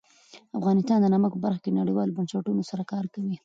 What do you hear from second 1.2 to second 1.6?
په